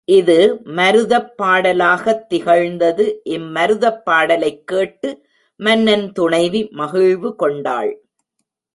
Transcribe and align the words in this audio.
இது 0.07 0.61
மருதப் 0.65 1.33
பாடலாகத் 1.41 2.25
திகழ்ந்தது 2.29 3.05
இம் 3.23 3.55
மருதப் 3.55 4.01
பாடலைக் 4.03 4.67
கேட்டு 4.67 5.09
மன்னன் 5.59 6.11
துணைவி 6.11 6.67
மகிழ்வு 6.71 7.35
கொண்டாள். 7.35 7.91